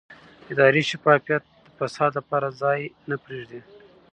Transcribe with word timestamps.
اداري 0.51 0.81
شفافیت 0.89 1.43
د 1.65 1.67
فساد 1.77 2.11
لپاره 2.19 2.47
ځای 2.61 2.79
نه 3.09 3.15
پرېږدي 3.23 3.61